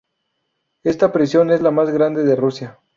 Esta 0.81 1.11
prisión 1.11 1.51
es 1.51 1.61
la 1.61 1.69
más 1.69 1.91
grande 1.91 2.23
de 2.23 2.35
Rusia. 2.35 2.79